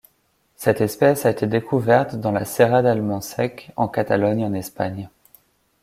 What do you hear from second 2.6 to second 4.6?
del Montsec en Catalogne en